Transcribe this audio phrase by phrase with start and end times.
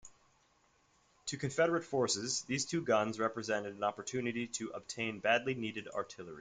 [1.27, 6.29] To Confederate forces, these two guns represented an opportunity to obtain badly needed artillery.